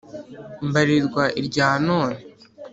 mbarirwa 0.67 1.23
irya 1.41 1.67
none 1.87 2.17